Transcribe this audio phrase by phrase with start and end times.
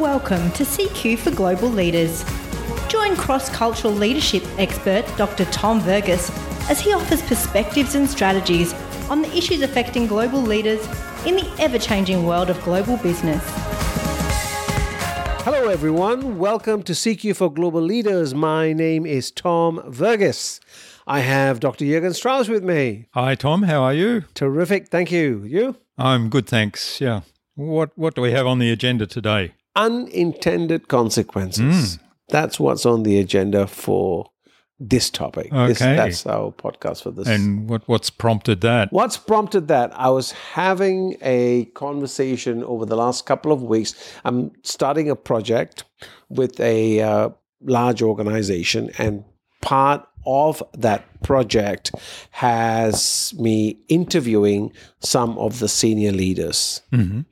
[0.00, 2.24] Welcome to CQ for Global Leaders.
[2.88, 5.44] Join cross cultural leadership expert Dr.
[5.52, 6.30] Tom Verghese
[6.70, 8.72] as he offers perspectives and strategies
[9.10, 10.82] on the issues affecting global leaders
[11.26, 13.42] in the ever changing world of global business.
[15.44, 16.38] Hello, everyone.
[16.38, 18.34] Welcome to CQ for Global Leaders.
[18.34, 20.60] My name is Tom Verghese.
[21.06, 21.84] I have Dr.
[21.84, 23.04] Jürgen Strauss with me.
[23.12, 23.64] Hi, Tom.
[23.64, 24.24] How are you?
[24.32, 24.88] Terrific.
[24.88, 25.44] Thank you.
[25.44, 25.76] You?
[25.98, 27.02] I'm good, thanks.
[27.02, 27.20] Yeah.
[27.54, 29.52] What What do we have on the agenda today?
[29.86, 31.96] Unintended consequences.
[31.96, 32.04] Hmm.
[32.28, 34.30] That's what's on the agenda for
[34.78, 35.50] this topic.
[35.52, 35.96] This- Okay.
[35.96, 37.28] that's our podcast for this.
[37.28, 38.88] And what What's prompted that?
[38.92, 39.88] What's prompted that?
[39.94, 43.94] I was having a conversation over the last couple of weeks.
[44.24, 45.84] I'm starting a project
[46.28, 47.28] with a uh,
[47.62, 49.24] large organization, and
[49.60, 51.92] part of that project
[52.30, 56.80] has me interviewing some of the senior leaders.
[56.92, 57.24] Mhm.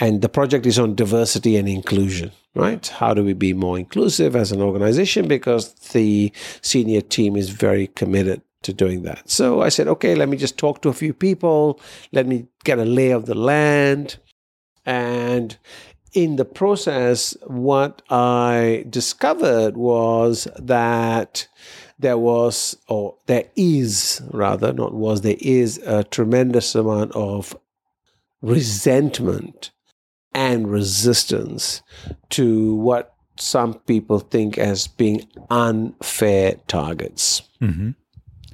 [0.00, 2.86] And the project is on diversity and inclusion, right?
[2.86, 5.28] How do we be more inclusive as an organization?
[5.28, 9.28] Because the senior team is very committed to doing that.
[9.30, 11.80] So I said, okay, let me just talk to a few people,
[12.12, 14.18] let me get a lay of the land.
[14.84, 15.56] And
[16.12, 21.46] in the process, what I discovered was that
[21.98, 27.56] there was, or there is rather, not was, there is a tremendous amount of
[28.42, 29.70] resentment
[30.32, 31.82] and resistance
[32.30, 37.42] to what some people think as being unfair targets.
[37.58, 37.90] hmm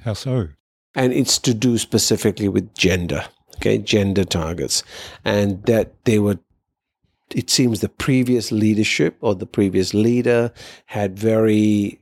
[0.01, 0.49] How so?
[0.95, 3.25] And it's to do specifically with gender,
[3.57, 4.83] okay, gender targets.
[5.23, 6.39] And that they were,
[7.35, 10.51] it seems the previous leadership or the previous leader
[10.87, 11.99] had very,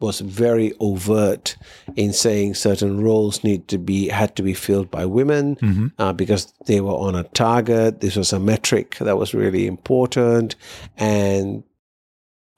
[0.00, 1.56] was very overt
[1.94, 6.12] in saying certain roles need to be, had to be filled by women hmm uh,
[6.12, 8.00] because they were on a target.
[8.00, 10.56] This was a metric that was really important.
[10.96, 11.62] And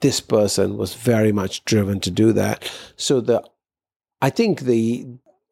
[0.01, 2.69] this person was very much driven to do that.
[2.95, 3.43] So the
[4.21, 5.05] I think the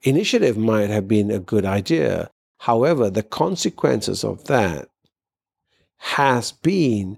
[0.04, 2.30] initiative might have been a good idea.
[2.60, 4.90] However, the consequences of that
[5.98, 7.18] has been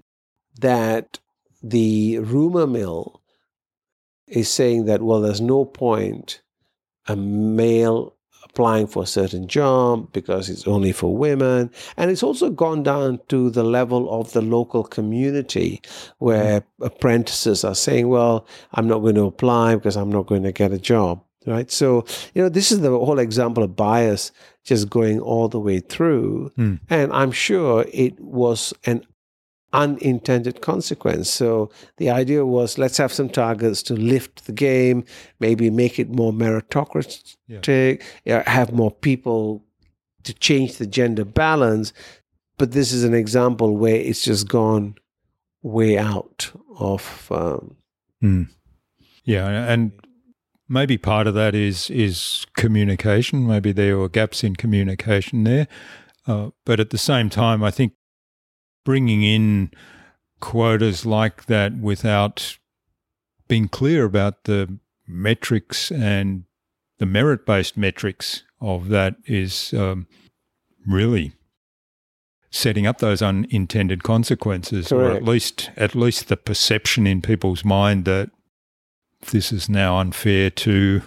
[0.60, 1.18] that
[1.62, 3.20] the rumor mill
[4.26, 6.40] is saying that well there's no point
[7.06, 8.14] a male
[8.54, 11.68] applying for a certain job because it's only for women.
[11.96, 15.82] And it's also gone down to the level of the local community
[16.18, 20.52] where apprentices are saying, well, I'm not going to apply because I'm not going to
[20.52, 21.20] get a job.
[21.46, 21.70] Right.
[21.70, 25.80] So, you know, this is the whole example of bias just going all the way
[25.80, 26.50] through.
[26.56, 26.80] Mm.
[26.88, 29.04] And I'm sure it was an
[29.74, 31.30] unintended consequence.
[31.30, 35.04] So the idea was let's have some targets to lift the game,
[35.40, 37.36] maybe make it more meritocratic,
[38.24, 39.64] yeah, have more people
[40.22, 41.92] to change the gender balance.
[42.56, 44.94] But this is an example where it's just gone
[45.62, 47.28] way out of.
[47.30, 47.76] Um,
[48.24, 48.48] Mm.
[49.24, 49.92] Yeah, and
[50.68, 53.46] maybe part of that is is communication.
[53.46, 55.68] Maybe there were gaps in communication there,
[56.26, 57.92] uh, but at the same time, I think
[58.84, 59.70] bringing in
[60.40, 62.58] quotas like that without
[63.48, 66.44] being clear about the metrics and
[66.98, 70.06] the merit based metrics of that is um,
[70.86, 71.32] really
[72.50, 78.04] setting up those unintended consequences or at least at least the perception in people's mind
[78.04, 78.30] that
[79.32, 81.02] this is now unfair to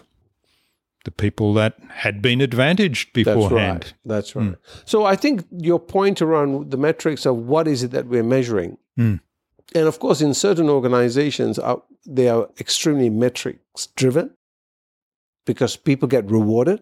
[1.08, 1.74] the people that
[2.06, 3.46] had been advantaged beforehand.
[3.46, 3.84] That's beforehand.
[3.86, 3.94] right.
[4.14, 4.56] That's right.
[4.86, 8.78] So I think your point around the metrics of what is it that we're measuring,
[9.00, 9.20] Mm.
[9.74, 11.82] and of course, in certain organizations, are,
[12.18, 14.32] they are extremely metrics driven
[15.46, 16.80] because people get rewarded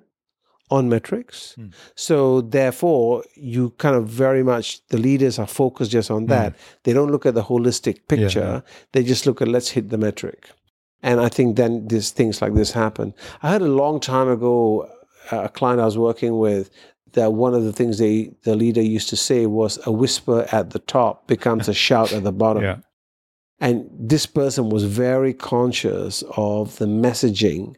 [0.71, 1.53] on metrics.
[1.59, 1.71] Mm.
[1.95, 6.55] So therefore, you kind of very much the leaders are focused just on that.
[6.83, 8.63] They don't look at the holistic picture.
[8.93, 10.49] They just look at let's hit the metric.
[11.05, 13.13] And I think then these things like this happen.
[13.43, 14.89] I heard a long time ago
[15.31, 16.71] uh, a client I was working with
[17.13, 20.71] that one of the things they the leader used to say was a whisper at
[20.71, 22.63] the top becomes a shout at the bottom.
[22.63, 22.77] Yeah.
[23.59, 27.75] And this person was very conscious of the messaging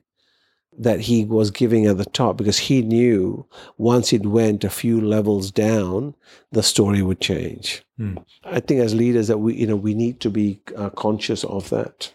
[0.79, 3.45] that he was giving at the top because he knew
[3.77, 6.15] once it went a few levels down,
[6.53, 7.83] the story would change.
[7.97, 8.19] Hmm.
[8.45, 11.69] I think as leaders that we you know we need to be uh, conscious of
[11.71, 12.13] that.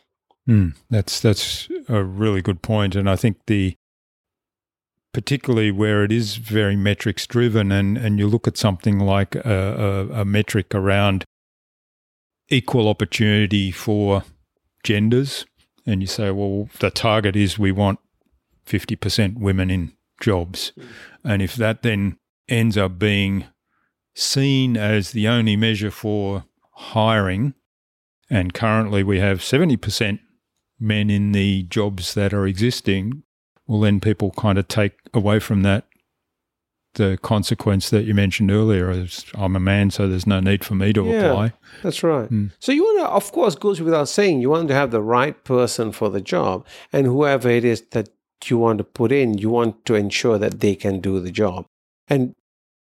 [0.48, 3.76] Mm, that's that's a really good point, and I think the
[5.12, 10.08] particularly where it is very metrics driven, and and you look at something like a,
[10.10, 11.24] a, a metric around
[12.48, 14.24] equal opportunity for
[14.82, 15.46] genders,
[15.86, 18.00] and you say, well, the target is we want
[18.64, 20.72] fifty percent women in jobs,
[21.22, 22.16] and if that then
[22.48, 23.44] ends up being
[24.14, 27.54] seen as the only measure for hiring,
[28.28, 30.18] and currently we have 70%
[30.82, 33.22] men in the jobs that are existing,
[33.66, 35.84] well, then people kind of take away from that
[36.94, 40.74] the consequence that you mentioned earlier is I'm a man, so there's no need for
[40.74, 41.30] me to Yeah.
[41.30, 41.52] apply.
[41.82, 42.28] That's right.
[42.28, 42.46] Hmm.
[42.58, 45.42] So you want to, of course, goes without saying, you want to have the right
[45.44, 48.10] person for the job, and whoever it is that
[48.46, 51.64] you want to put in, you want to ensure that they can do the job.
[52.08, 52.34] And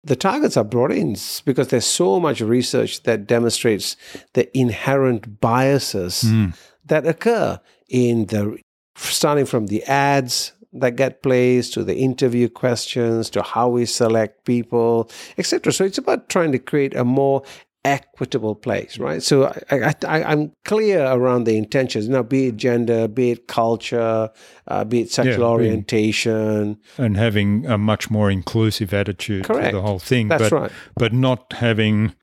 [0.03, 1.15] the targets are brought in
[1.45, 3.97] because there's so much research that demonstrates
[4.33, 6.47] the inherent biases hmm.
[6.91, 7.59] That occur
[7.89, 8.59] in the
[8.97, 14.45] starting from the ads that get placed to the interview questions to how we select
[14.45, 17.43] people etc so it's about trying to create a more
[17.83, 23.09] equitable place right so I, I, i'm clear around the intentions now be it gender
[23.09, 24.29] be it culture
[24.69, 29.71] uh, be it sexual being- orientation and having a much more inclusive attitude Correct.
[29.71, 30.29] to the whole thing.
[30.29, 30.73] That's but, right.
[30.95, 32.15] But not having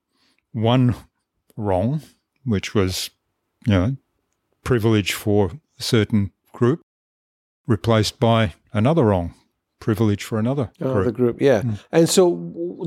[0.51, 0.95] one
[1.55, 2.01] wrong,
[2.45, 3.09] which was,
[3.65, 3.97] you know,
[4.71, 5.41] privilege for
[5.79, 6.79] a certain group,
[7.67, 9.33] replaced by another wrong,
[9.79, 11.41] privilege for another Uh, group.
[11.41, 11.61] yeah.
[11.91, 12.21] And so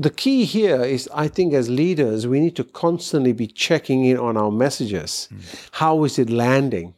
[0.05, 4.17] the key here is, I think, as leaders, we need to constantly be checking in
[4.17, 5.29] on our messages.
[5.81, 6.93] How is it landing?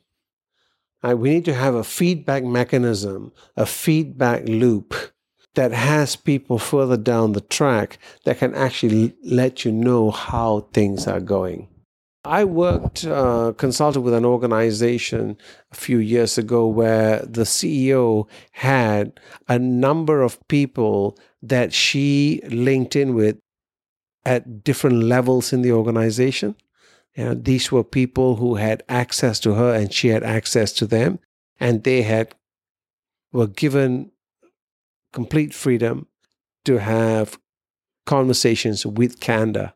[1.23, 4.93] We need to have a feedback mechanism, a feedback loop
[5.55, 10.49] that has people further down the track that can actually l- let you know how
[10.73, 11.67] things are going.
[12.25, 15.37] I worked, uh, consulted with an organization
[15.71, 22.95] a few years ago where the CEO had a number of people that she linked
[22.95, 23.37] in with
[24.25, 26.55] at different levels in the organization.
[27.15, 30.87] You know, these were people who had access to her and she had access to
[30.87, 31.19] them,
[31.59, 32.33] and they had
[33.33, 34.11] were given
[35.11, 36.07] complete freedom
[36.65, 37.37] to have
[38.05, 39.73] conversations with candor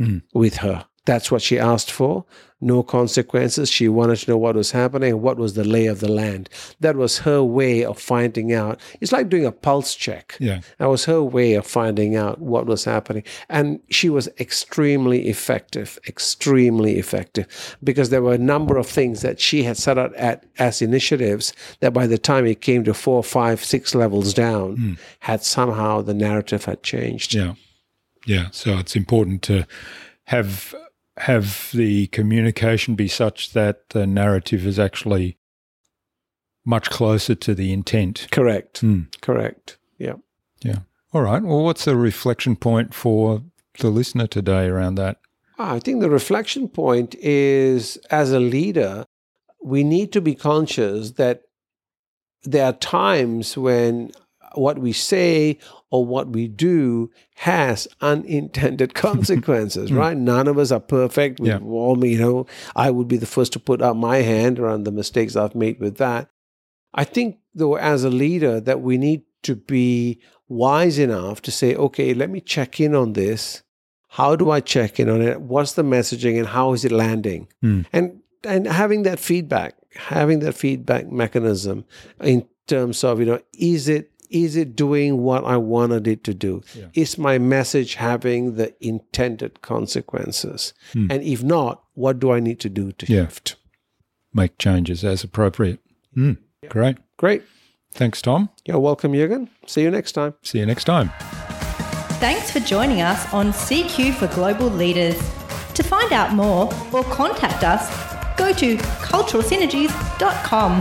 [0.00, 0.22] Mm.
[0.32, 0.86] with her.
[1.04, 2.24] That's what she asked for.
[2.60, 3.68] No consequences.
[3.68, 6.48] She wanted to know what was happening what was the lay of the land.
[6.78, 8.80] That was her way of finding out.
[9.00, 10.36] It's like doing a pulse check.
[10.38, 10.60] Yeah.
[10.78, 13.24] That was her way of finding out what was happening.
[13.48, 19.40] And she was extremely effective, extremely effective, because there were a number of things that
[19.40, 23.24] she had set out at, as initiatives that by the time it came to four,
[23.24, 24.92] five, six levels down, hmm.
[25.18, 27.34] had somehow the narrative had changed.
[27.34, 27.54] Yeah.
[28.24, 28.48] Yeah.
[28.52, 29.66] So it's important to
[30.26, 30.74] have
[31.18, 35.36] have the communication be such that the narrative is actually
[36.64, 38.28] much closer to the intent.
[38.30, 38.80] Correct.
[38.80, 39.02] Hmm.
[39.20, 39.78] Correct.
[39.98, 40.14] Yeah.
[40.62, 40.80] Yeah.
[41.12, 41.42] All right.
[41.42, 43.42] Well, what's the reflection point for
[43.78, 45.18] the listener today around that?
[45.58, 49.04] I think the reflection point is as a leader,
[49.62, 51.42] we need to be conscious that
[52.44, 54.12] there are times when
[54.54, 55.58] what we say
[55.90, 60.16] or what we do has unintended consequences, right?
[60.16, 61.40] None of us are perfect.
[61.40, 61.58] We Yeah.
[61.58, 62.46] all, you know,
[62.76, 65.80] I would be the first to put up my hand around the mistakes I've made
[65.80, 66.28] with that.
[66.94, 71.74] I think, though, as a leader, that we need to be wise enough to say,
[71.74, 73.62] okay, let me check in on this.
[74.08, 75.40] How do I check in on it?
[75.40, 77.48] What's the messaging and how is it landing?
[77.62, 77.82] Hmm.
[77.92, 81.84] And and having that feedback, having that feedback mechanism
[82.20, 86.34] in terms of, you know, is it is it doing what I wanted it to
[86.34, 86.62] do?
[86.74, 86.86] Yeah.
[86.94, 90.72] Is my message having the intended consequences?
[90.94, 93.24] And if not, what do I need to do to Yeah.
[93.26, 93.56] shift?
[94.34, 95.78] Make changes as appropriate.
[96.16, 96.36] Mm.
[96.68, 96.96] Great.
[97.18, 97.42] Great.
[97.94, 98.48] Thanks, Tom.
[98.64, 99.48] You're welcome, Jürgen.
[99.66, 100.32] See you next time.
[100.42, 101.10] See you next time.
[102.20, 105.16] Thanks for joining us on CQ for Global Leaders.
[105.74, 107.90] To find out more or contact us,
[108.38, 110.80] go to culturalsynergies.com.